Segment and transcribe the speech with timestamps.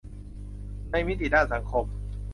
[0.91, 1.85] ในมิติด้านสังคม